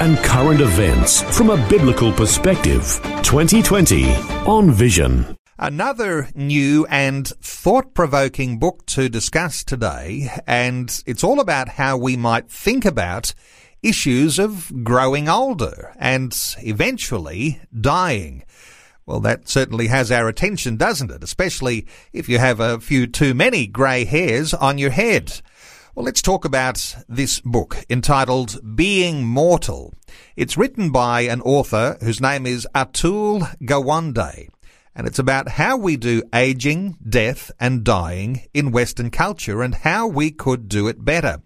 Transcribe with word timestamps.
and 0.00 0.18
current 0.18 0.60
events 0.60 1.22
from 1.36 1.50
a 1.50 1.68
biblical 1.68 2.12
perspective. 2.12 3.00
2020 3.22 4.12
on 4.46 4.70
Vision. 4.70 5.36
Another 5.58 6.28
new 6.34 6.84
and 6.86 7.28
thought 7.28 7.94
provoking 7.94 8.58
book 8.58 8.84
to 8.86 9.08
discuss 9.08 9.62
today, 9.62 10.28
and 10.46 11.02
it's 11.06 11.22
all 11.22 11.38
about 11.38 11.68
how 11.68 11.96
we 11.96 12.16
might 12.16 12.50
think 12.50 12.84
about 12.84 13.34
issues 13.82 14.38
of 14.38 14.72
growing 14.82 15.28
older 15.28 15.94
and 15.98 16.36
eventually 16.58 17.60
dying. 17.80 18.42
Well, 19.06 19.20
that 19.20 19.48
certainly 19.48 19.88
has 19.88 20.10
our 20.10 20.28
attention, 20.28 20.76
doesn't 20.76 21.10
it? 21.10 21.22
Especially 21.22 21.86
if 22.12 22.28
you 22.28 22.38
have 22.38 22.58
a 22.58 22.80
few 22.80 23.06
too 23.06 23.34
many 23.34 23.66
grey 23.66 24.04
hairs 24.04 24.54
on 24.54 24.78
your 24.78 24.90
head. 24.90 25.40
Well, 25.96 26.06
let's 26.06 26.22
talk 26.22 26.44
about 26.44 26.96
this 27.08 27.38
book 27.38 27.76
entitled 27.88 28.58
Being 28.74 29.24
Mortal. 29.24 29.94
It's 30.34 30.56
written 30.56 30.90
by 30.90 31.20
an 31.20 31.40
author 31.42 31.96
whose 32.00 32.20
name 32.20 32.46
is 32.46 32.66
Atul 32.74 33.42
Gawande. 33.62 34.48
And 34.96 35.06
it's 35.06 35.20
about 35.20 35.50
how 35.50 35.76
we 35.76 35.96
do 35.96 36.24
aging, 36.34 36.96
death, 37.08 37.52
and 37.60 37.84
dying 37.84 38.42
in 38.52 38.72
Western 38.72 39.12
culture 39.12 39.62
and 39.62 39.72
how 39.72 40.08
we 40.08 40.32
could 40.32 40.68
do 40.68 40.88
it 40.88 41.04
better. 41.04 41.40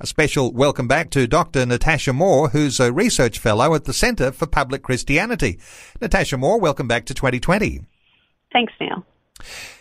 A 0.00 0.06
special 0.08 0.52
welcome 0.52 0.88
back 0.88 1.10
to 1.10 1.28
Dr. 1.28 1.64
Natasha 1.64 2.12
Moore, 2.12 2.48
who's 2.48 2.80
a 2.80 2.92
research 2.92 3.38
fellow 3.38 3.72
at 3.72 3.84
the 3.84 3.92
Centre 3.92 4.32
for 4.32 4.48
Public 4.48 4.82
Christianity. 4.82 5.60
Natasha 6.00 6.36
Moore, 6.36 6.58
welcome 6.58 6.88
back 6.88 7.04
to 7.04 7.14
2020. 7.14 7.82
Thanks, 8.52 8.72
Neil. 8.80 9.06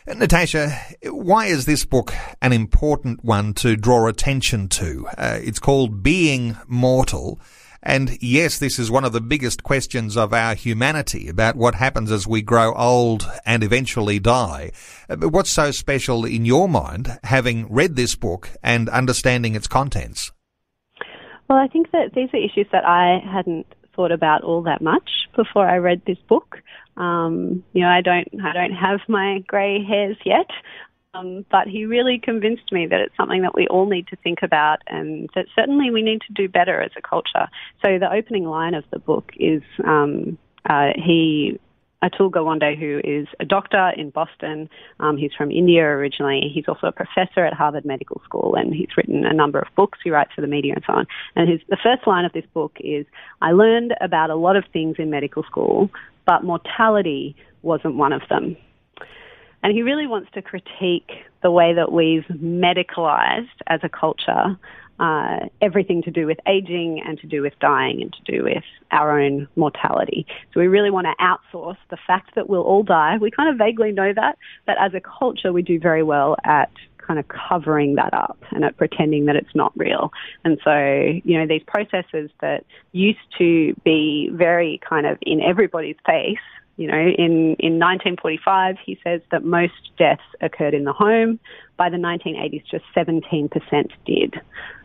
Natasha, 0.08 0.70
why 1.06 1.46
is 1.46 1.66
this 1.66 1.86
book 1.86 2.14
an 2.42 2.54
important 2.54 3.24
one 3.24 3.54
to 3.56 3.76
draw 3.76 4.08
attention 4.08 4.68
to? 4.70 5.08
Uh, 5.18 5.40
it's 5.42 5.60
called 5.60 6.04
Being 6.04 6.58
Mortal. 6.68 7.40
And 7.84 8.18
yes, 8.22 8.60
this 8.60 8.78
is 8.78 8.92
one 8.92 9.06
of 9.06 9.12
the 9.12 9.22
biggest 9.22 9.64
questions 9.64 10.16
of 10.16 10.34
our 10.34 10.54
humanity 10.54 11.28
about 11.28 11.56
what 11.56 11.76
happens 11.76 12.12
as 12.12 12.28
we 12.28 12.42
grow 12.42 12.74
old 12.76 13.30
and 13.46 13.64
eventually 13.64 14.20
die. 14.20 14.72
Uh, 15.10 15.16
but 15.16 15.30
what's 15.30 15.50
so 15.50 15.72
special 15.72 16.24
in 16.26 16.46
your 16.46 16.70
mind, 16.70 17.20
having 17.24 17.72
read 17.72 17.96
this 17.96 18.16
book 18.16 18.52
and 18.62 18.88
understanding 18.90 19.56
its 19.56 19.68
contents? 19.68 20.32
Well, 21.50 21.58
I 21.58 21.68
think 21.68 21.92
that 21.92 22.14
these 22.14 22.30
are 22.34 22.38
issues 22.38 22.68
that 22.72 22.86
I 22.86 23.20
hadn't 23.32 23.66
thought 23.96 24.12
about 24.12 24.44
all 24.44 24.62
that 24.64 24.82
much 24.82 25.10
before 25.36 25.68
I 25.68 25.78
read 25.78 26.02
this 26.06 26.18
book. 26.28 26.62
Um, 26.98 27.64
you 27.74 27.82
know, 27.82 27.90
I 27.90 28.02
don't, 28.02 28.28
I 28.44 28.54
don't 28.54 28.74
have 28.74 29.00
my 29.08 29.40
grey 29.48 29.84
hairs 29.84 30.18
yet, 30.26 30.50
um, 31.14 31.46
but 31.50 31.68
he 31.68 31.86
really 31.86 32.20
convinced 32.20 32.72
me 32.72 32.88
that 32.88 33.00
it's 33.00 33.16
something 33.18 33.42
that 33.42 33.56
we 33.56 33.68
all 33.68 33.88
need 33.88 34.08
to 34.08 34.16
think 34.18 34.40
about, 34.44 34.80
and 34.88 35.30
that 35.36 35.46
certainly 35.56 35.92
we 35.92 36.02
need 36.02 36.22
to 36.28 36.34
do 36.34 36.48
better 36.48 36.82
as 36.82 36.92
a 36.98 37.02
culture. 37.02 37.48
So 37.84 38.00
the 38.00 38.12
opening 38.12 38.46
line 38.46 38.74
of 38.74 38.84
the 38.92 39.00
book 39.00 39.32
is 39.38 39.62
um, 39.84 40.38
uh, 40.70 40.92
he 40.96 41.60
Atul 42.04 42.32
Gawande, 42.32 42.78
who 42.78 43.00
is 43.04 43.28
a 43.40 43.46
doctor 43.46 43.92
in 43.96 44.10
Boston. 44.10 44.70
Um, 45.00 45.18
he's 45.18 45.34
from 45.38 45.52
India 45.52 45.84
originally. 45.84 46.52
He's 46.54 46.68
also 46.68 46.88
a 46.88 46.92
professor 46.92 47.46
at 47.46 47.54
Harvard 47.54 47.86
Medical 47.86 48.22
School, 48.26 48.56
and 48.56 48.74
he's 48.74 48.90
written 48.98 49.26
a 49.26 49.34
number 49.34 49.60
of 49.60 49.68
books. 49.76 50.00
He 50.04 50.10
writes 50.10 50.32
for 50.34 50.42
the 50.42 50.48
media 50.48 50.74
and 50.74 50.84
so 50.86 50.94
on. 50.94 51.08
And 51.36 51.50
his, 51.50 51.62
the 51.70 51.78
first 51.82 52.08
line 52.08 52.26
of 52.26 52.34
this 52.34 52.46
book 52.54 52.76
is, 52.80 53.06
"I 53.42 53.52
learned 53.52 53.94
about 54.02 54.32
a 54.32 54.36
lot 54.36 54.56
of 54.56 54.66
things 54.74 54.96
in 54.98 55.10
medical 55.10 55.44
school, 55.44 55.90
but 56.26 56.44
mortality 56.44 57.36
wasn't 57.62 57.96
one 57.96 58.14
of 58.14 58.22
them." 58.30 58.58
And 59.64 59.74
he 59.74 59.84
really 59.84 60.08
wants 60.08 60.32
to 60.32 60.42
critique 60.42 61.12
the 61.44 61.52
way 61.52 61.74
that 61.74 61.92
we've 61.92 62.26
medicalized 62.42 63.58
as 63.68 63.80
a 63.84 63.90
culture 63.90 64.58
uh, 65.02 65.48
everything 65.62 66.04
to 66.04 66.12
do 66.12 66.28
with 66.28 66.38
aging 66.48 67.02
and 67.06 67.20
to 67.20 67.28
do 67.28 67.42
with 67.42 67.54
dying 67.60 68.04
and 68.04 68.14
to 68.14 68.32
do 68.32 68.44
with 68.44 68.64
our 68.92 69.20
own 69.20 69.48
mortality. 69.56 70.28
So 70.54 70.60
we 70.60 70.68
really 70.68 70.92
want 70.92 71.08
to 71.08 71.16
outsource 71.20 71.78
the 71.90 71.98
fact 72.06 72.36
that 72.36 72.48
we'll 72.48 72.62
all 72.62 72.84
die. 72.84 73.18
We 73.20 73.32
kind 73.32 73.50
of 73.50 73.58
vaguely 73.58 73.92
know 73.92 74.14
that, 74.14 74.38
but 74.68 74.76
as 74.80 74.94
a 74.94 75.02
culture, 75.02 75.52
we 75.52 75.64
do 75.64 75.80
very 75.80 76.04
well 76.04 76.36
at 76.44 76.70
kind 77.00 77.20
of 77.20 77.26
covering 77.28 77.96
that 77.96 78.14
up 78.14 78.38
and 78.52 78.64
at 78.64 78.78
pretending 78.78 79.26
that 79.26 79.36
it's 79.36 79.56
not 79.56 79.74
real. 79.76 80.12
And 80.46 80.60
so, 80.64 81.20
you 81.26 81.40
know, 81.40 81.48
these 81.48 81.64
processes 81.66 82.30
that 82.42 82.64
used 82.92 83.20
to 83.40 83.74
be 83.84 84.30
very 84.32 84.80
kind 84.88 85.08
of 85.08 85.18
in 85.24 85.42
everybody's 85.42 85.98
face 86.06 86.38
you 86.78 86.88
know, 86.88 86.98
in, 86.98 87.56
in 87.60 87.80
1945, 87.80 88.78
he 88.84 88.98
says 89.04 89.22
that 89.32 89.44
most 89.44 89.74
deaths 89.98 90.22
occurred 90.42 90.74
in 90.74 90.84
the 90.84 90.94
home. 90.94 91.40
By 91.78 91.90
the 91.90 91.98
1980s, 91.98 92.64
just 92.70 92.86
17% 92.96 93.92
did. 94.06 94.36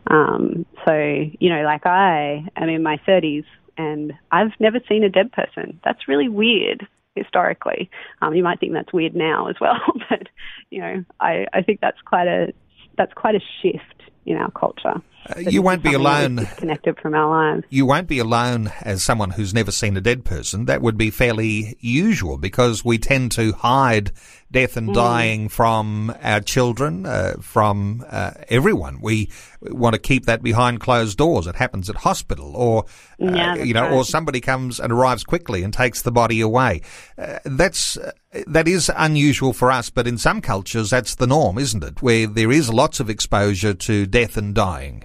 Um, 0.09 0.67
so, 0.85 0.95
you 1.39 1.51
know, 1.51 1.63
like 1.63 1.87
I 1.87 2.47
am 2.57 2.69
in 2.69 2.83
my 2.83 2.99
30s 3.07 3.45
and 3.77 4.13
I've 4.31 4.53
never 4.59 4.81
seen 4.89 5.05
a 5.05 5.09
dead 5.09 5.33
person. 5.33 5.81
That's 5.85 6.09
really 6.09 6.29
weird 6.29 6.87
historically. 7.15 7.91
Um, 8.21 8.35
you 8.35 8.43
might 8.43 8.61
think 8.61 8.73
that's 8.73 8.93
weird 8.93 9.15
now 9.15 9.49
as 9.49 9.57
well, 9.61 9.81
but, 10.11 10.29
you 10.71 10.81
know, 10.81 11.05
I, 11.21 11.47
I 11.53 11.63
think 11.63 11.81
that's 11.81 12.01
quite 12.05 12.29
a, 12.29 12.53
that's 12.97 13.13
quite 13.15 13.35
a 13.35 13.41
shift 13.63 14.11
in 14.25 14.37
our 14.37 14.51
culture. 14.51 15.03
Uh, 15.29 15.41
you 15.41 15.63
won't 15.63 15.83
be 15.83 15.95
alone. 15.95 16.37
Disconnected 16.37 16.99
from 17.01 17.15
our 17.15 17.29
lives. 17.29 17.65
You 17.71 17.87
won't 17.87 18.09
be 18.09 18.19
alone 18.19 18.73
as 18.83 19.03
someone 19.03 19.31
who's 19.31 19.55
never 19.55 19.71
seen 19.71 19.97
a 19.97 20.01
dead 20.01 20.25
person. 20.25 20.67
That 20.67 20.83
would 20.83 20.97
be 20.97 21.11
fairly 21.11 21.77
usual 21.81 22.39
because 22.39 22.85
we 22.85 22.99
tend 22.99 23.33
to 23.33 23.53
hide 23.53 24.13
death 24.51 24.77
and 24.77 24.91
mm. 24.91 24.95
dying 24.95 25.49
from 25.49 26.15
our 26.23 26.41
children, 26.41 27.07
uh, 27.07 27.35
from 27.41 28.05
uh, 28.09 28.33
everyone. 28.49 29.01
We 29.01 29.31
want 29.61 29.95
to 29.95 29.99
keep 29.99 30.27
that 30.27 30.43
behind 30.43 30.81
closed 30.81 31.19
doors. 31.19 31.47
It 31.47 31.57
happens 31.57 31.91
at 31.91 31.97
hospital, 31.97 32.55
or 32.55 32.85
uh, 33.21 33.33
yeah, 33.33 33.55
you 33.57 33.75
know, 33.75 33.83
right. 33.83 33.93
or 33.93 34.05
somebody 34.05 34.41
comes 34.41 34.79
and 34.79 34.93
arrives 34.93 35.25
quickly 35.25 35.63
and 35.63 35.73
takes 35.73 36.03
the 36.03 36.13
body 36.13 36.41
away. 36.41 36.83
Uh, 37.19 37.39
that's 37.45 37.97
uh, 37.97 38.13
that 38.47 38.69
is 38.69 38.91
unusual 38.97 39.53
for 39.53 39.71
us, 39.71 39.91
but 39.91 40.07
in 40.07 40.19
some 40.19 40.41
cultures 40.41 40.91
that's 40.91 41.15
the 41.17 41.27
norm, 41.27 41.59
isn't 41.59 41.83
it? 41.83 42.03
Where 42.03 42.27
there 42.27 42.53
is 42.53 42.73
lots 42.73 43.01
of 43.01 43.11
exposure 43.11 43.75
to 43.75 44.07
death 44.07 44.37
and 44.37 44.55
dying. 44.55 45.05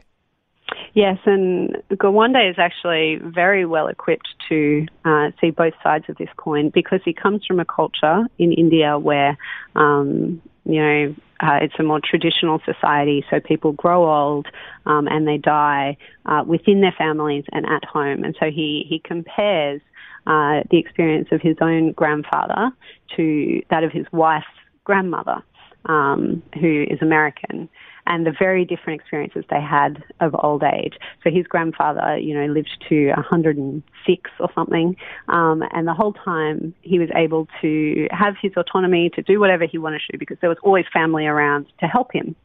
Yes, 0.94 1.19
and 1.25 1.78
Gawande 1.91 2.50
is 2.50 2.57
actually 2.59 3.18
very 3.24 3.66
well 3.66 3.88
equipped 3.88 4.28
to 4.50 4.85
uh, 5.06 5.31
see 5.40 5.50
both 5.50 5.74
sides 5.81 6.06
of 6.09 6.18
this 6.18 6.28
coin 6.35 6.69
because 6.69 7.00
he 7.06 7.13
comes 7.13 7.46
from 7.46 7.62
a 7.62 7.66
culture 7.66 8.25
in 8.38 8.52
India 8.52 9.00
where, 9.00 9.38
um, 9.75 10.41
you 10.66 10.81
know, 10.81 11.16
uh, 11.40 11.59
it's 11.62 11.74
a 11.80 11.84
more 11.84 12.01
traditional 12.03 12.59
society, 12.66 13.25
so 13.30 13.40
people 13.40 13.72
grow 13.72 14.12
old 14.12 14.47
um, 14.85 15.07
and 15.07 15.25
they 15.28 15.38
die 15.38 15.96
uh, 16.25 16.44
within 16.46 16.81
their 16.81 16.94
families 16.97 17.46
and 17.53 17.66
at 17.66 17.85
home. 17.85 18.25
And 18.25 18.35
so 18.38 18.51
he, 18.51 18.85
he 18.88 19.00
compares 19.00 19.81
uh, 20.28 20.62
the 20.69 20.78
experience 20.78 21.30
of 21.31 21.41
his 21.41 21.56
own 21.62 21.94
grandfather 21.94 22.69
to 23.16 23.62
that 23.69 23.84
of 23.84 23.91
his 23.94 24.06
wife's 24.12 24.46
grandmother, 24.84 25.41
um, 25.85 26.44
who 26.59 26.85
is 26.90 27.01
American 27.01 27.69
and 28.12 28.26
the 28.26 28.34
very 28.38 28.66
different 28.66 29.00
experiences 29.00 29.46
they 29.50 29.62
had 29.62 30.04
of 30.20 30.36
old 30.44 30.64
age. 30.64 30.96
So 31.24 31.32
his 31.32 31.48
grandfather, 31.48 32.18
you 32.18 32.34
know, 32.34 32.46
lived 32.52 32.84
to 32.90 33.08
106 33.08 34.32
or 34.38 34.50
something, 34.54 34.98
um, 35.30 35.64
and 35.72 35.88
the 35.88 35.94
whole 35.94 36.12
time 36.12 36.76
he 36.82 37.00
was 37.00 37.08
able 37.16 37.48
to 37.62 38.10
have 38.12 38.36
his 38.42 38.52
autonomy 38.58 39.10
to 39.12 39.22
do 39.22 39.40
whatever 39.40 39.66
he 39.66 39.78
wanted 39.78 40.02
to 40.12 40.18
because 40.18 40.38
there 40.42 40.50
was 40.50 40.60
always 40.62 40.84
family 40.94 41.25
around 41.25 41.68
to 41.80 41.88
help 41.88 42.12
him. 42.12 42.36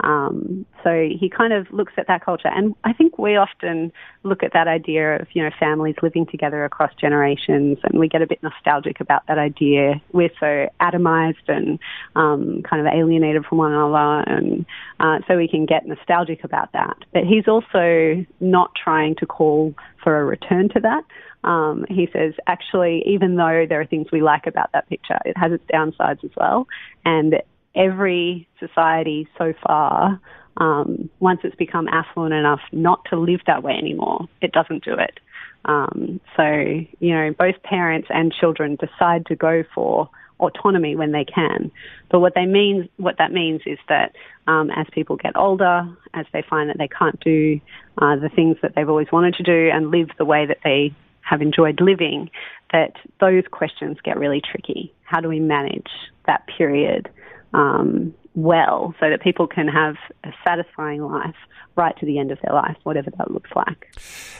Um, 0.00 0.66
so 0.82 1.08
he 1.08 1.30
kind 1.30 1.52
of 1.52 1.72
looks 1.72 1.92
at 1.96 2.08
that 2.08 2.24
culture, 2.24 2.48
and 2.48 2.74
I 2.84 2.92
think 2.92 3.16
we 3.18 3.36
often 3.36 3.92
look 4.22 4.42
at 4.42 4.52
that 4.52 4.66
idea 4.66 5.16
of 5.16 5.28
you 5.32 5.42
know 5.42 5.50
families 5.58 5.94
living 6.02 6.26
together 6.26 6.64
across 6.64 6.92
generations, 7.00 7.78
and 7.84 7.98
we 7.98 8.08
get 8.08 8.20
a 8.20 8.26
bit 8.26 8.42
nostalgic 8.42 9.00
about 9.00 9.26
that 9.28 9.38
idea. 9.38 10.02
We're 10.12 10.32
so 10.40 10.68
atomized 10.80 11.48
and 11.48 11.78
um, 12.16 12.62
kind 12.62 12.86
of 12.86 12.92
alienated 12.92 13.46
from 13.46 13.58
one 13.58 13.72
another, 13.72 14.24
and 14.28 14.66
uh, 15.00 15.20
so 15.28 15.36
we 15.36 15.48
can 15.48 15.64
get 15.64 15.86
nostalgic 15.86 16.44
about 16.44 16.72
that. 16.72 16.96
But 17.12 17.24
he's 17.24 17.46
also 17.46 18.26
not 18.40 18.72
trying 18.74 19.14
to 19.16 19.26
call 19.26 19.74
for 20.02 20.20
a 20.20 20.24
return 20.24 20.68
to 20.70 20.80
that. 20.80 21.04
Um, 21.44 21.84
he 21.88 22.08
says, 22.12 22.32
actually, 22.46 23.02
even 23.06 23.36
though 23.36 23.66
there 23.68 23.80
are 23.80 23.86
things 23.86 24.08
we 24.10 24.22
like 24.22 24.46
about 24.46 24.72
that 24.72 24.88
picture, 24.88 25.18
it 25.24 25.36
has 25.36 25.52
its 25.52 25.64
downsides 25.72 26.24
as 26.24 26.30
well. 26.36 26.66
And 27.04 27.36
every 27.74 28.48
society 28.58 29.28
so 29.38 29.52
far, 29.66 30.20
um, 30.56 31.10
once 31.20 31.40
it's 31.42 31.56
become 31.56 31.88
affluent 31.88 32.34
enough 32.34 32.60
not 32.72 33.04
to 33.10 33.16
live 33.18 33.40
that 33.46 33.62
way 33.62 33.72
anymore, 33.72 34.28
it 34.40 34.52
doesn't 34.52 34.84
do 34.84 34.94
it. 34.94 35.18
Um, 35.64 36.20
so, 36.36 36.44
you 36.44 37.14
know, 37.14 37.34
both 37.36 37.62
parents 37.62 38.08
and 38.10 38.32
children 38.32 38.76
decide 38.76 39.26
to 39.26 39.36
go 39.36 39.64
for 39.74 40.10
autonomy 40.40 40.96
when 40.96 41.12
they 41.12 41.24
can. 41.24 41.70
But 42.10 42.20
what 42.20 42.34
they 42.34 42.44
mean, 42.46 42.88
what 42.96 43.16
that 43.18 43.32
means 43.32 43.62
is 43.66 43.78
that 43.88 44.14
um, 44.46 44.70
as 44.70 44.86
people 44.92 45.16
get 45.16 45.36
older, 45.36 45.88
as 46.12 46.26
they 46.32 46.42
find 46.48 46.68
that 46.68 46.78
they 46.78 46.88
can't 46.88 47.18
do 47.20 47.60
uh, 47.98 48.16
the 48.16 48.28
things 48.28 48.56
that 48.62 48.74
they've 48.74 48.88
always 48.88 49.10
wanted 49.10 49.34
to 49.34 49.42
do 49.42 49.70
and 49.72 49.90
live 49.90 50.08
the 50.18 50.24
way 50.24 50.44
that 50.46 50.58
they 50.64 50.94
have 51.22 51.40
enjoyed 51.40 51.80
living, 51.80 52.30
that 52.72 52.92
those 53.20 53.44
questions 53.50 53.96
get 54.04 54.18
really 54.18 54.42
tricky. 54.42 54.92
How 55.04 55.20
do 55.20 55.28
we 55.28 55.40
manage 55.40 55.88
that 56.26 56.46
period 56.58 57.08
um, 57.54 58.14
well 58.34 58.94
so 59.00 59.08
that 59.08 59.22
people 59.22 59.46
can 59.46 59.68
have 59.68 59.94
a 60.24 60.30
satisfying 60.46 61.02
life 61.02 61.36
right 61.76 61.96
to 61.98 62.06
the 62.06 62.18
end 62.18 62.30
of 62.30 62.38
their 62.42 62.54
life, 62.54 62.76
whatever 62.84 63.10
that 63.18 63.30
looks 63.30 63.50
like. 63.56 63.88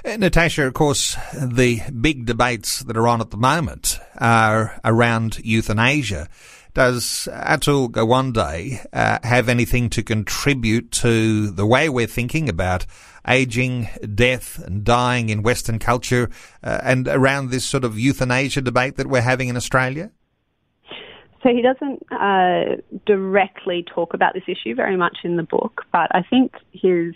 Uh, 0.05 0.17
Natasha, 0.17 0.67
of 0.67 0.75
course, 0.75 1.17
the 1.41 1.81
big 2.01 2.27
debates 2.27 2.81
that 2.81 2.97
are 2.97 3.09
on 3.09 3.21
at 3.21 3.31
the 3.31 3.37
moment 3.37 3.99
are 4.19 4.79
around 4.85 5.39
euthanasia. 5.45 6.29
Does 6.75 7.29
Atul 7.33 7.89
Gawande 7.89 8.85
uh, 8.93 9.19
have 9.23 9.49
anything 9.49 9.91
to 9.91 10.03
contribute 10.03 10.91
to 10.93 11.51
the 11.51 11.67
way 11.67 11.89
we're 11.89 12.07
thinking 12.09 12.49
about 12.49 12.85
aging, 13.27 13.89
death, 14.15 14.59
and 14.65 14.85
dying 14.85 15.29
in 15.29 15.43
Western 15.43 15.79
culture 15.79 16.31
uh, 16.65 16.81
and 16.83 17.07
around 17.07 17.51
this 17.51 17.65
sort 17.65 17.85
of 17.85 17.99
euthanasia 17.99 18.61
debate 18.61 18.97
that 18.97 19.07
we're 19.07 19.21
having 19.21 19.49
in 19.49 19.57
Australia? 19.57 20.11
So 21.45 21.51
he 21.51 21.61
doesn't 21.61 22.03
uh, 22.11 22.77
directly 23.05 23.85
talk 23.95 24.15
about 24.15 24.33
this 24.33 24.45
issue 24.49 24.75
very 24.75 24.97
much 24.97 25.19
in 25.25 25.37
the 25.37 25.43
book, 25.43 25.83
but 25.93 26.09
I 26.15 26.23
think 26.23 26.55
his 26.73 27.15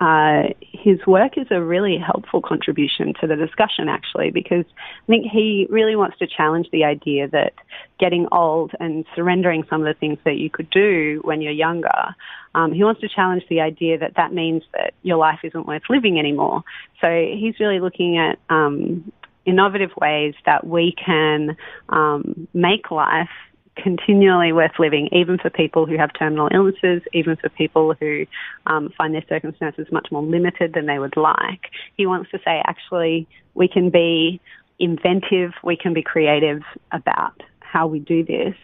uh, 0.00 0.44
his 0.60 0.98
work 1.06 1.36
is 1.36 1.46
a 1.50 1.62
really 1.62 1.98
helpful 1.98 2.40
contribution 2.40 3.12
to 3.20 3.26
the 3.26 3.36
discussion, 3.36 3.86
actually, 3.88 4.30
because 4.30 4.64
I 5.04 5.06
think 5.06 5.26
he 5.30 5.66
really 5.68 5.94
wants 5.94 6.18
to 6.20 6.26
challenge 6.26 6.68
the 6.72 6.84
idea 6.84 7.28
that 7.28 7.52
getting 7.98 8.26
old 8.32 8.72
and 8.80 9.04
surrendering 9.14 9.64
some 9.68 9.82
of 9.82 9.86
the 9.86 9.98
things 9.98 10.18
that 10.24 10.38
you 10.38 10.48
could 10.48 10.70
do 10.70 11.20
when 11.22 11.42
you're 11.42 11.52
younger, 11.52 12.16
um, 12.54 12.72
he 12.72 12.82
wants 12.82 13.02
to 13.02 13.10
challenge 13.10 13.44
the 13.50 13.60
idea 13.60 13.98
that 13.98 14.14
that 14.16 14.32
means 14.32 14.62
that 14.72 14.94
your 15.02 15.18
life 15.18 15.40
isn't 15.44 15.66
worth 15.66 15.82
living 15.90 16.18
anymore. 16.18 16.64
So 17.02 17.08
he's 17.08 17.60
really 17.60 17.78
looking 17.78 18.16
at 18.16 18.38
um, 18.48 19.12
innovative 19.44 19.90
ways 20.00 20.34
that 20.46 20.66
we 20.66 20.94
can 20.96 21.58
um, 21.90 22.48
make 22.54 22.90
life 22.90 23.28
continually 23.76 24.52
worth 24.52 24.78
living, 24.78 25.08
even 25.12 25.38
for 25.38 25.50
people 25.50 25.86
who 25.86 25.96
have 25.96 26.10
terminal 26.18 26.48
illnesses, 26.52 27.02
even 27.12 27.36
for 27.36 27.48
people 27.50 27.94
who 27.98 28.26
um, 28.66 28.90
find 28.96 29.14
their 29.14 29.24
circumstances 29.28 29.86
much 29.90 30.08
more 30.10 30.22
limited 30.22 30.74
than 30.74 30.86
they 30.86 30.98
would 30.98 31.16
like. 31.16 31.70
He 31.96 32.06
wants 32.06 32.30
to 32.30 32.38
say, 32.38 32.62
actually, 32.66 33.26
we 33.54 33.68
can 33.68 33.90
be 33.90 34.40
inventive, 34.78 35.52
we 35.62 35.76
can 35.76 35.94
be 35.94 36.02
creative 36.02 36.62
about 36.92 37.42
how 37.60 37.86
we 37.86 38.00
do 38.00 38.24
this. 38.24 38.54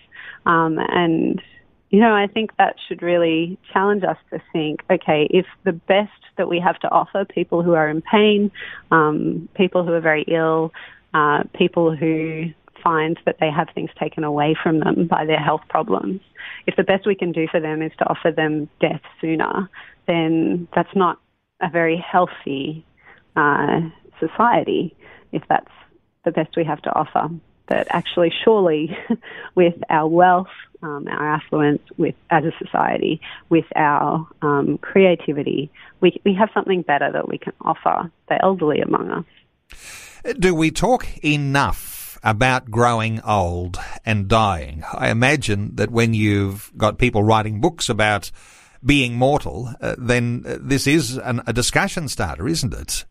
Um, 0.45 0.79
and, 0.79 1.41
you 1.91 2.01
know, 2.01 2.15
I 2.15 2.27
think 2.27 2.57
that 2.57 2.77
should 2.89 3.03
really 3.03 3.59
challenge 3.73 4.03
us 4.03 4.19
to 4.31 4.41
think, 4.53 4.83
okay, 4.91 5.29
if 5.31 5.47
the 5.65 5.73
best 5.73 6.11
that 6.37 6.49
we 6.49 6.61
have 6.61 6.79
to 6.81 6.91
offer 6.91 7.25
people 7.25 7.63
who 7.63 7.75
are 7.75 7.89
in 7.89 8.03
pain, 8.03 8.51
um, 8.91 9.49
people 9.55 9.85
who 9.85 9.93
are 9.93 10.01
very 10.01 10.25
ill, 10.29 10.73
uh, 11.15 11.45
people 11.55 11.95
who 11.95 12.47
find 12.87 13.19
that 13.27 13.39
they 13.41 13.51
have 13.51 13.67
things 13.75 13.91
taken 14.01 14.23
away 14.23 14.57
from 14.63 14.79
them 14.79 15.09
by 15.09 15.25
their 15.27 15.41
health 15.41 15.63
problems, 15.69 16.21
if 16.69 16.77
the 16.77 16.85
best 16.85 17.05
we 17.05 17.17
can 17.17 17.33
do 17.33 17.49
for 17.51 17.59
them 17.59 17.83
is 17.83 17.91
to 17.99 18.05
offer 18.09 18.31
them 18.31 18.69
death 18.81 19.01
sooner, 19.21 19.69
then 20.07 20.69
that's 20.75 20.95
not 20.95 21.19
a 21.61 21.69
very 21.69 21.97
healthy 21.97 22.85
uh, 23.35 23.81
society 24.21 24.95
if 25.33 25.43
that's 25.49 25.73
the 26.25 26.31
best 26.31 26.57
we 26.57 26.65
have 26.65 26.81
to 26.83 26.91
offer. 26.91 27.29
But 27.69 27.89
actually, 27.91 28.33
surely, 28.45 28.97
with 29.57 29.75
our 29.91 30.07
wealth, 30.07 30.55
um, 30.83 31.09
our 31.09 31.35
affluence, 31.35 31.83
with 31.97 32.15
as 32.31 32.45
a 32.45 32.53
society, 32.65 33.21
with 33.49 33.65
our 33.75 34.29
um, 34.43 34.79
creativity, 34.79 35.73
we 36.01 36.21
we 36.25 36.33
have 36.35 36.51
something 36.55 36.83
better 36.83 37.11
that 37.11 37.29
we 37.29 37.39
can 37.39 37.55
offer 37.63 38.13
the 38.29 38.41
elderly 38.41 38.81
among 38.81 39.11
us. 39.11 40.35
Do 40.39 40.55
we 40.55 40.71
talk 40.71 41.09
enough 41.25 41.96
about 42.27 42.73
growing 42.73 43.21
old 43.23 43.79
and 44.05 44.27
dying. 44.27 44.83
I 44.93 45.11
imagine 45.11 45.77
that 45.77 45.93
when 45.93 46.13
you've 46.13 46.73
got 46.77 46.99
people 46.99 47.23
writing 47.23 47.61
books 47.61 47.89
about 47.89 48.33
being 48.85 49.15
mortal, 49.15 49.73
uh, 49.81 49.95
then 49.97 50.43
uh, 50.45 50.57
this 50.61 50.89
is 50.89 51.19
an, 51.19 51.41
a 51.47 51.53
discussion 51.53 52.09
starter, 52.09 52.49
isn't 52.49 52.75
it? 52.75 53.05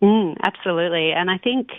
Mm, 0.00 0.36
absolutely. 0.44 1.10
And 1.10 1.28
I 1.28 1.38
think, 1.38 1.70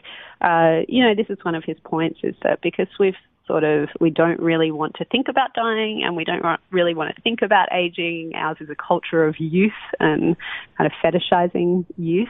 uh, 0.42 0.82
you 0.90 1.02
know, 1.02 1.16
this 1.16 1.28
is 1.30 1.38
one 1.44 1.56
of 1.56 1.64
his 1.64 1.78
points 1.86 2.20
is 2.24 2.36
that 2.44 2.60
because 2.62 2.88
we've 3.00 3.16
sort 3.48 3.64
of, 3.64 3.88
we 4.02 4.10
don't 4.10 4.42
really 4.42 4.70
want 4.70 4.96
to 4.96 5.06
think 5.06 5.30
about 5.30 5.54
dying 5.54 6.04
and 6.04 6.18
we 6.18 6.26
don't 6.26 6.44
really 6.72 6.94
want 6.94 7.16
to 7.16 7.22
think 7.22 7.42
about 7.42 7.70
aging. 7.72 8.34
Ours 8.36 8.58
is 8.60 8.70
a 8.70 8.76
culture 8.76 9.24
of 9.24 9.40
youth 9.40 9.72
and 10.02 10.36
kind 10.78 10.92
of 10.92 10.92
fetishizing 11.02 11.86
youth. 11.98 12.28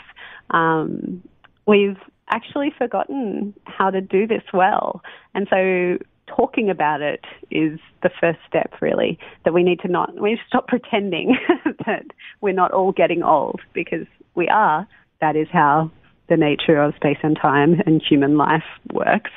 Um, 0.52 1.24
we've 1.66 1.98
actually 2.30 2.72
forgotten 2.78 3.54
how 3.66 3.90
to 3.90 4.02
do 4.02 4.28
this 4.28 4.44
well. 4.54 5.02
And 5.34 5.48
so 5.50 5.98
talking 6.28 6.70
about 6.70 7.02
it 7.02 7.26
is 7.50 7.80
the 8.04 8.10
first 8.22 8.40
step 8.48 8.74
really 8.82 9.18
that 9.46 9.54
we 9.54 9.64
need 9.64 9.80
to 9.80 9.88
not 9.88 10.14
we 10.20 10.32
need 10.32 10.38
to 10.38 10.48
stop 10.48 10.68
pretending 10.68 11.38
that 11.86 12.06
we're 12.42 12.54
not 12.54 12.72
all 12.72 12.92
getting 12.92 13.24
old 13.24 13.62
because 13.74 14.06
we 14.36 14.48
are. 14.48 14.88
That 15.22 15.36
is 15.36 15.48
how 15.52 15.92
the 16.30 16.38
nature 16.38 16.82
of 16.82 16.96
space 16.96 17.18
and 17.24 17.38
time 17.42 17.82
and 17.86 18.02
human 18.08 18.38
life 18.38 18.64
works. 18.94 19.32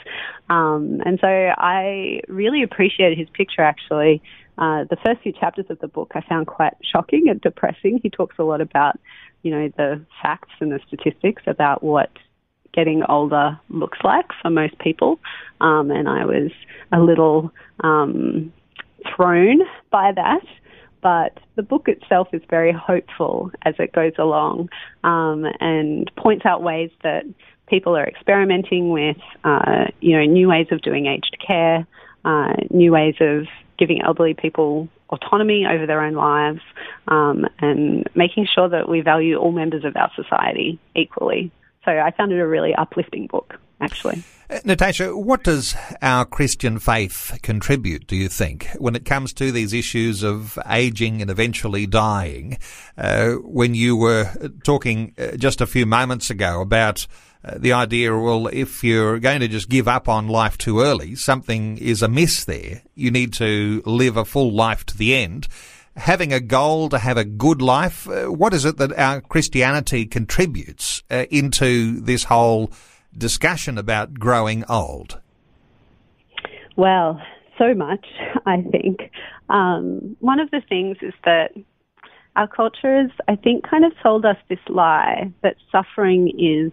Um, 0.51 1.01
and 1.07 1.19
so 1.21 1.27
I 1.27 2.21
really 2.29 2.63
appreciated 2.63 3.19
his 3.19 3.29
picture 3.31 3.63
actually. 3.63 4.23
Uh, 4.59 4.85
the 4.91 4.99
first 5.05 5.23
few 5.23 5.33
chapters 5.33 5.65
of 5.71 5.79
the 5.79 5.89
book 5.89 6.13
I 6.15 6.21
found 6.29 6.47
quite 6.47 6.75
shocking 6.93 7.29
and 7.29 7.41
depressing. 7.41 8.01
He 8.03 8.11
talks 8.11 8.37
a 8.39 8.43
lot 8.43 8.61
about 8.61 9.01
you 9.43 9.51
know 9.51 9.73
the 9.77 10.05
facts 10.23 10.53
and 10.61 10.71
the 10.71 10.81
statistics 10.87 11.43
about 11.47 11.83
what 11.83 12.11
getting 12.73 13.03
older 13.09 13.59
looks 13.69 13.99
like 14.03 14.27
for 14.41 14.51
most 14.51 14.79
people. 14.79 15.19
Um, 15.61 15.91
and 15.91 16.09
I 16.09 16.25
was 16.25 16.51
a 16.93 17.01
little 17.01 17.53
um, 17.81 18.53
thrown 19.15 19.61
by 19.91 20.13
that. 20.13 20.45
But 21.03 21.39
the 21.57 21.63
book 21.63 21.89
itself 21.89 22.29
is 22.33 22.43
very 22.49 22.73
hopeful 22.73 23.51
as 23.63 23.75
it 23.81 23.93
goes 23.93 24.13
along 24.19 24.69
um, 25.03 25.45
and 25.61 26.11
points 26.17 26.47
out 26.47 26.63
ways 26.63 26.91
that 27.03 27.25
people 27.67 27.97
are 27.97 28.07
experimenting 28.07 28.91
with, 28.91 29.17
uh, 29.43 29.87
you 30.01 30.17
know, 30.17 30.25
new 30.25 30.49
ways 30.49 30.69
of 30.71 30.81
doing 30.83 31.07
aged 31.07 31.37
care, 31.45 31.87
uh, 32.25 32.55
new 32.71 32.93
ways 32.93 33.17
of 33.21 33.47
giving 33.79 34.01
elderly 34.01 34.35
people 34.35 34.89
autonomy 35.11 35.67
over 35.67 35.87
their 35.87 36.01
own 36.01 36.15
lives, 36.15 36.61
um, 37.09 37.47
and 37.59 38.09
making 38.15 38.47
sure 38.47 38.69
that 38.69 38.89
we 38.89 39.01
value 39.01 39.37
all 39.37 39.53
members 39.53 39.85
of 39.85 39.97
our 39.97 40.11
society 40.15 40.79
equally. 40.95 41.51
So 41.85 41.91
I 41.91 42.11
found 42.13 42.33
it 42.33 42.39
a 42.39 42.47
really 42.47 42.75
uplifting 42.75 43.27
book, 43.27 43.59
actually. 43.81 44.23
Uh, 44.49 44.61
Natasha, 44.65 45.17
what 45.17 45.43
does 45.43 45.75
our 46.01 46.25
Christian 46.25 46.79
faith 46.79 47.39
contribute, 47.43 48.07
do 48.07 48.15
you 48.15 48.29
think, 48.29 48.69
when 48.79 48.95
it 48.95 49.05
comes 49.05 49.33
to 49.35 49.51
these 49.51 49.73
issues 49.73 50.23
of 50.23 50.59
aging 50.69 51.21
and 51.21 51.31
eventually 51.31 51.87
dying? 51.87 52.59
Uh, 52.97 53.33
when 53.43 53.75
you 53.75 53.97
were 53.97 54.31
talking 54.63 55.15
uh, 55.19 55.37
just 55.37 55.61
a 55.61 55.67
few 55.67 55.87
moments 55.87 56.31
ago 56.31 56.61
about 56.61 57.07
uh, 57.45 57.59
the 57.59 57.73
idea, 57.73 58.17
well, 58.17 58.47
if 58.47 58.85
you're 58.85 59.19
going 59.19 59.41
to 59.41 59.49
just 59.49 59.69
give 59.69 59.89
up 59.89 60.09
on 60.09 60.29
life 60.29 60.57
too 60.57 60.81
early, 60.81 61.17
something 61.17 61.79
is 61.79 62.03
amiss 62.03 62.45
there. 62.45 62.83
You 62.95 63.11
need 63.11 63.33
to 63.35 63.83
live 63.85 64.17
a 64.17 64.25
full 64.25 64.53
life 64.53 64.87
to 64.87 64.97
the 64.97 65.17
end 65.17 65.49
having 65.97 66.33
a 66.33 66.41
goal 66.41 66.89
to 66.89 66.99
have 66.99 67.17
a 67.17 67.25
good 67.25 67.61
life. 67.61 68.09
Uh, 68.09 68.25
what 68.27 68.55
is 68.55 68.65
it 68.65 68.79
that 68.79 68.93
our 68.99 69.21
Christianity 69.21 70.07
contributes 70.07 71.03
uh, 71.11 71.27
into 71.31 72.01
this 72.01 72.25
whole 72.25 72.73
discussion 73.17 73.79
about 73.79 74.15
growing 74.15 74.65
old? 74.69 75.21
Well, 76.77 77.21
so 77.59 77.75
much, 77.75 78.07
I 78.47 78.63
think. 78.63 79.11
Um, 79.49 80.17
one 80.21 80.41
of 80.41 80.51
the 80.51 80.63
things 80.69 80.97
is 81.03 81.15
that 81.25 81.51
our 82.37 82.49
culture 82.49 83.03
has, 83.03 83.11
I 83.29 83.37
think, 83.37 83.69
kind 83.69 83.85
of 83.85 83.93
told 84.03 84.25
us 84.25 84.37
this 84.49 84.59
lie 84.69 85.31
that 85.43 85.57
suffering 85.71 86.33
is 86.39 86.73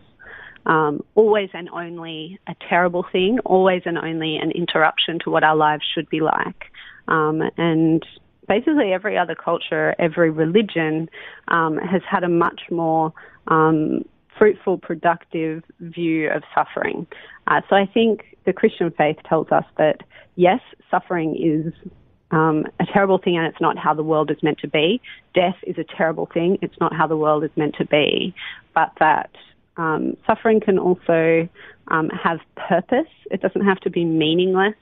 um, 0.66 1.04
always 1.16 1.50
and 1.54 1.70
only 1.70 2.40
a 2.48 2.56
terrible 2.70 3.06
thing, 3.12 3.40
always 3.44 3.82
and 3.86 3.98
only 3.98 4.38
an 4.38 4.52
interruption 4.52 5.20
to 5.24 5.30
what 5.30 5.44
our 5.44 5.56
lives 5.56 5.84
should 5.94 6.08
be 6.10 6.22
like. 6.22 6.72
Um, 7.08 7.42
and 7.58 8.06
basically 8.50 8.92
every 8.92 9.18
other 9.18 9.36
culture, 9.36 9.96
every 10.00 10.30
religion 10.32 11.10
um, 11.48 11.78
has 11.78 12.02
had 12.10 12.24
a 12.26 12.30
much 12.30 12.64
more 12.70 13.14
um, 13.48 14.04
fruitful, 14.38 14.80
productive 14.80 15.64
view 15.80 16.30
of 16.32 16.44
suffering. 16.54 17.08
Uh, 17.48 17.62
so 17.70 17.76
I 17.76 17.86
think 17.86 18.38
the 18.46 18.52
Christian 18.52 18.92
faith 18.92 19.18
tells 19.28 19.52
us 19.52 19.66
that 19.78 20.02
yes, 20.36 20.60
suffering 20.92 21.36
is 21.36 21.92
um, 22.32 22.66
a 22.80 22.86
terrible 22.92 23.18
thing 23.18 23.38
and 23.38 23.46
it's 23.46 23.62
not 23.62 23.78
how 23.78 23.94
the 23.94 24.04
world 24.04 24.32
is 24.32 24.38
meant 24.42 24.60
to 24.60 24.68
be. 24.68 25.02
Death 25.34 25.56
is 25.64 25.78
a 25.78 25.84
terrible 25.84 26.28
thing. 26.34 26.58
It's 26.62 26.80
not 26.82 26.94
how 26.94 27.08
the 27.08 27.18
world 27.18 27.44
is 27.44 27.52
meant 27.56 27.76
to 27.76 27.86
be. 27.86 28.34
But 28.74 28.92
that 29.00 29.32
um, 29.78 30.18
suffering 30.28 30.60
can 30.60 30.80
also 30.80 31.48
um, 31.90 32.10
have 32.10 32.40
purpose. 32.56 33.12
It 33.32 33.42
doesn't 33.42 33.66
have 33.66 33.80
to 33.82 33.90
be 33.90 34.06
meaningless, 34.06 34.76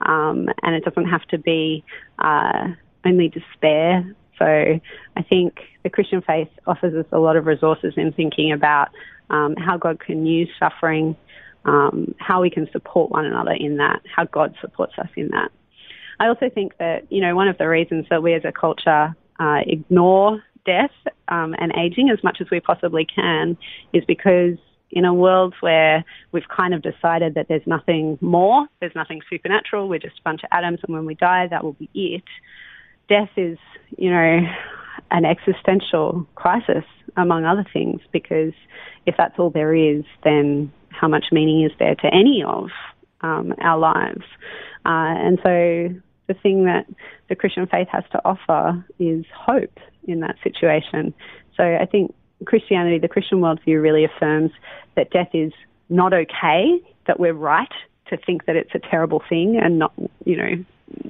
um, 0.00 0.48
and 0.62 0.74
it 0.74 0.84
doesn't 0.84 1.06
have 1.06 1.24
to 1.28 1.38
be 1.38 1.84
uh, 2.18 2.68
only 3.06 3.28
despair. 3.28 4.14
So 4.38 4.44
I 4.44 5.22
think 5.22 5.60
the 5.82 5.90
Christian 5.90 6.20
faith 6.22 6.48
offers 6.66 6.94
us 6.94 7.06
a 7.12 7.18
lot 7.18 7.36
of 7.36 7.46
resources 7.46 7.94
in 7.96 8.12
thinking 8.12 8.52
about 8.52 8.88
um, 9.30 9.56
how 9.56 9.76
God 9.78 10.00
can 10.00 10.26
use 10.26 10.48
suffering, 10.58 11.16
um, 11.64 12.14
how 12.18 12.42
we 12.42 12.50
can 12.50 12.68
support 12.72 13.10
one 13.10 13.24
another 13.24 13.52
in 13.52 13.76
that, 13.78 14.02
how 14.14 14.24
God 14.24 14.54
supports 14.60 14.94
us 14.98 15.08
in 15.16 15.28
that. 15.28 15.50
I 16.18 16.28
also 16.28 16.48
think 16.48 16.76
that, 16.78 17.10
you 17.10 17.20
know, 17.20 17.34
one 17.34 17.48
of 17.48 17.58
the 17.58 17.68
reasons 17.68 18.06
that 18.10 18.22
we 18.22 18.34
as 18.34 18.44
a 18.44 18.52
culture 18.52 19.14
uh, 19.38 19.60
ignore 19.66 20.42
death 20.64 20.90
um, 21.28 21.54
and 21.58 21.72
aging 21.76 22.10
as 22.10 22.22
much 22.24 22.38
as 22.40 22.48
we 22.50 22.60
possibly 22.60 23.06
can 23.06 23.56
is 23.92 24.04
because 24.06 24.56
in 24.90 25.04
a 25.04 25.12
world 25.12 25.54
where 25.60 26.04
we've 26.32 26.48
kind 26.48 26.72
of 26.72 26.82
decided 26.82 27.34
that 27.34 27.48
there's 27.48 27.66
nothing 27.66 28.18
more, 28.20 28.66
there's 28.80 28.94
nothing 28.94 29.20
supernatural, 29.28 29.88
we're 29.88 29.98
just 29.98 30.18
a 30.18 30.22
bunch 30.22 30.42
of 30.42 30.48
atoms, 30.52 30.78
and 30.86 30.94
when 30.94 31.04
we 31.04 31.14
die, 31.14 31.46
that 31.48 31.64
will 31.64 31.74
be 31.74 31.90
it. 31.94 32.24
Death 33.08 33.30
is, 33.36 33.58
you 33.96 34.10
know, 34.10 34.40
an 35.10 35.24
existential 35.24 36.26
crisis, 36.34 36.84
among 37.16 37.44
other 37.44 37.64
things, 37.72 38.00
because 38.12 38.52
if 39.06 39.14
that's 39.16 39.38
all 39.38 39.50
there 39.50 39.74
is, 39.74 40.04
then 40.24 40.72
how 40.90 41.08
much 41.08 41.26
meaning 41.32 41.64
is 41.64 41.72
there 41.78 41.94
to 41.94 42.06
any 42.12 42.42
of 42.46 42.70
um, 43.20 43.54
our 43.60 43.78
lives? 43.78 44.24
Uh, 44.84 45.14
and 45.16 45.38
so 45.42 45.88
the 46.26 46.34
thing 46.34 46.64
that 46.64 46.86
the 47.28 47.36
Christian 47.36 47.66
faith 47.66 47.88
has 47.90 48.04
to 48.12 48.20
offer 48.24 48.84
is 48.98 49.24
hope 49.34 49.78
in 50.06 50.20
that 50.20 50.36
situation. 50.42 51.14
So 51.56 51.62
I 51.62 51.86
think 51.86 52.14
Christianity, 52.44 52.98
the 52.98 53.08
Christian 53.08 53.38
worldview, 53.40 53.80
really 53.80 54.04
affirms 54.04 54.50
that 54.96 55.10
death 55.10 55.30
is 55.32 55.52
not 55.88 56.12
okay, 56.12 56.80
that 57.06 57.20
we're 57.20 57.32
right 57.32 57.72
to 58.08 58.16
think 58.16 58.46
that 58.46 58.56
it's 58.56 58.74
a 58.74 58.78
terrible 58.78 59.22
thing 59.28 59.58
and 59.62 59.78
not, 59.78 59.92
you 60.24 60.36
know, 60.36 60.64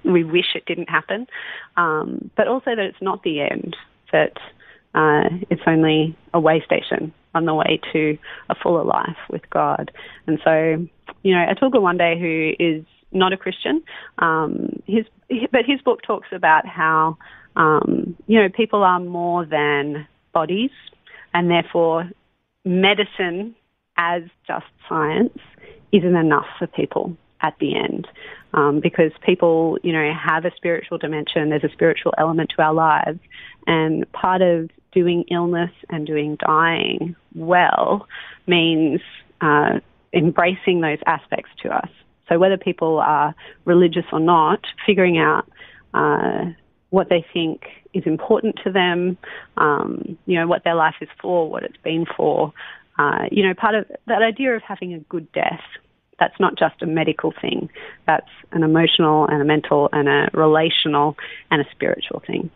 we 0.04 0.24
wish 0.24 0.54
it 0.54 0.64
didn't 0.66 0.88
happen, 0.88 1.26
um, 1.76 2.30
but 2.36 2.48
also 2.48 2.70
that 2.76 2.78
it's 2.78 3.02
not 3.02 3.22
the 3.22 3.40
end, 3.40 3.76
that 4.12 4.38
uh, 4.94 5.28
it's 5.50 5.62
only 5.66 6.16
a 6.32 6.40
way 6.40 6.62
station 6.64 7.12
on 7.34 7.44
the 7.44 7.54
way 7.54 7.78
to 7.92 8.16
a 8.48 8.54
fuller 8.54 8.84
life 8.84 9.18
with 9.30 9.48
God. 9.50 9.90
And 10.26 10.38
so, 10.42 10.86
you 11.22 11.34
know, 11.34 11.44
Atul 11.46 11.70
Gawande, 11.70 12.18
who 12.18 12.52
is 12.58 12.84
not 13.12 13.32
a 13.32 13.36
Christian, 13.36 13.82
um, 14.18 14.82
his 14.86 15.04
but 15.50 15.64
his 15.66 15.80
book 15.82 16.02
talks 16.02 16.28
about 16.32 16.66
how 16.66 17.18
um, 17.56 18.16
you 18.26 18.40
know 18.40 18.48
people 18.48 18.82
are 18.82 19.00
more 19.00 19.44
than 19.44 20.06
bodies, 20.32 20.70
and 21.34 21.50
therefore 21.50 22.10
medicine 22.64 23.54
as 23.96 24.22
just 24.46 24.66
science 24.88 25.38
isn't 25.92 26.16
enough 26.16 26.46
for 26.58 26.66
people 26.66 27.16
at 27.40 27.54
the 27.58 27.76
end. 27.76 28.08
Um, 28.54 28.80
because 28.80 29.12
people, 29.22 29.78
you 29.82 29.92
know, 29.92 30.12
have 30.14 30.44
a 30.44 30.50
spiritual 30.56 30.98
dimension, 30.98 31.50
there's 31.50 31.64
a 31.64 31.72
spiritual 31.72 32.14
element 32.16 32.52
to 32.56 32.62
our 32.62 32.72
lives, 32.72 33.18
and 33.66 34.10
part 34.12 34.40
of 34.40 34.70
doing 34.92 35.24
illness 35.30 35.72
and 35.90 36.06
doing 36.06 36.36
dying 36.36 37.14
well 37.34 38.06
means 38.46 39.00
uh, 39.42 39.80
embracing 40.14 40.80
those 40.80 40.98
aspects 41.06 41.50
to 41.62 41.68
us. 41.68 41.90
So 42.28 42.38
whether 42.38 42.56
people 42.56 42.98
are 42.98 43.34
religious 43.66 44.06
or 44.10 44.20
not, 44.20 44.60
figuring 44.86 45.18
out 45.18 45.46
uh, 45.92 46.46
what 46.90 47.08
they 47.08 47.24
think 47.32 47.64
is 47.92 48.04
important 48.06 48.58
to 48.64 48.72
them, 48.72 49.18
um, 49.56 50.18
you 50.26 50.38
know, 50.38 50.46
what 50.46 50.64
their 50.64 50.74
life 50.74 50.96
is 51.00 51.08
for, 51.20 51.50
what 51.50 51.62
it's 51.62 51.76
been 51.84 52.06
for. 52.16 52.52
Uh, 52.98 53.26
you 53.30 53.46
know, 53.46 53.54
part 53.54 53.74
of 53.74 53.84
that 54.06 54.22
idea 54.22 54.56
of 54.56 54.62
having 54.62 54.94
a 54.94 54.98
good 55.00 55.30
death, 55.32 55.60
that's 56.18 56.38
not 56.40 56.58
just 56.58 56.82
a 56.82 56.86
medical 56.86 57.32
thing. 57.40 57.68
That's 58.06 58.28
an 58.52 58.62
emotional 58.62 59.26
and 59.26 59.42
a 59.42 59.44
mental 59.44 59.88
and 59.92 60.08
a 60.08 60.28
relational 60.32 61.16
and 61.50 61.60
a 61.60 61.70
spiritual 61.72 62.22
thing. 62.26 62.50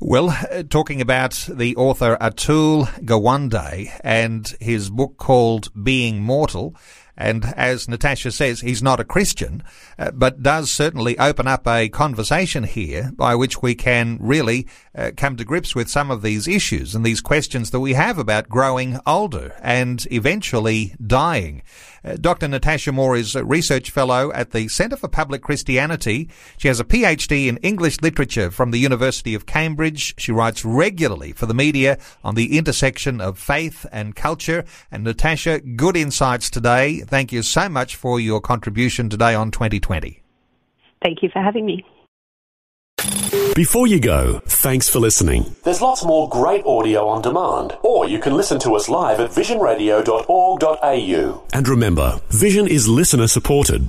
Well, 0.00 0.36
talking 0.68 1.00
about 1.00 1.48
the 1.50 1.74
author 1.76 2.18
Atul 2.20 2.86
Gawande 3.04 3.90
and 4.02 4.54
his 4.60 4.90
book 4.90 5.16
called 5.16 5.70
Being 5.82 6.22
Mortal, 6.22 6.74
and 7.16 7.46
as 7.56 7.88
Natasha 7.88 8.30
says, 8.30 8.60
he's 8.60 8.82
not 8.82 9.00
a 9.00 9.04
Christian, 9.04 9.62
uh, 9.98 10.10
but 10.10 10.42
does 10.42 10.70
certainly 10.70 11.18
open 11.18 11.46
up 11.46 11.66
a 11.66 11.88
conversation 11.88 12.64
here 12.64 13.10
by 13.14 13.34
which 13.34 13.62
we 13.62 13.74
can 13.74 14.18
really 14.20 14.66
uh, 14.94 15.12
come 15.16 15.36
to 15.36 15.44
grips 15.44 15.74
with 15.74 15.88
some 15.88 16.10
of 16.10 16.22
these 16.22 16.46
issues 16.46 16.94
and 16.94 17.04
these 17.04 17.20
questions 17.20 17.70
that 17.70 17.80
we 17.80 17.94
have 17.94 18.18
about 18.18 18.48
growing 18.48 18.98
older 19.06 19.54
and 19.62 20.06
eventually 20.10 20.94
dying. 21.04 21.62
Uh, 22.06 22.16
Dr. 22.20 22.46
Natasha 22.46 22.92
Moore 22.92 23.16
is 23.16 23.34
a 23.34 23.44
research 23.44 23.90
fellow 23.90 24.30
at 24.32 24.52
the 24.52 24.68
Centre 24.68 24.96
for 24.96 25.08
Public 25.08 25.42
Christianity. 25.42 26.30
She 26.56 26.68
has 26.68 26.78
a 26.78 26.84
PhD 26.84 27.48
in 27.48 27.56
English 27.58 28.00
literature 28.00 28.50
from 28.50 28.70
the 28.70 28.78
University 28.78 29.34
of 29.34 29.46
Cambridge. 29.46 30.14
She 30.16 30.30
writes 30.30 30.64
regularly 30.64 31.32
for 31.32 31.46
the 31.46 31.54
media 31.54 31.98
on 32.22 32.36
the 32.36 32.56
intersection 32.56 33.20
of 33.20 33.38
faith 33.38 33.86
and 33.90 34.14
culture. 34.14 34.64
And 34.92 35.02
Natasha, 35.02 35.60
good 35.60 35.96
insights 35.96 36.48
today. 36.48 37.00
Thank 37.06 37.32
you 37.32 37.42
so 37.42 37.68
much 37.68 37.96
for 37.96 38.18
your 38.18 38.40
contribution 38.40 39.08
today 39.08 39.34
on 39.34 39.50
2020. 39.50 40.22
Thank 41.02 41.22
you 41.22 41.28
for 41.32 41.42
having 41.42 41.66
me. 41.66 41.84
Before 43.54 43.86
you 43.86 44.00
go, 44.00 44.40
thanks 44.44 44.88
for 44.88 44.98
listening. 44.98 45.56
There's 45.64 45.80
lots 45.80 46.04
more 46.04 46.28
great 46.28 46.64
audio 46.66 47.08
on 47.08 47.22
demand, 47.22 47.76
or 47.82 48.06
you 48.06 48.18
can 48.18 48.36
listen 48.36 48.58
to 48.60 48.74
us 48.74 48.88
live 48.88 49.18
at 49.18 49.30
visionradio.org.au. 49.30 51.42
And 51.54 51.68
remember, 51.68 52.20
Vision 52.28 52.66
is 52.66 52.86
listener 52.86 53.28
supported. 53.28 53.88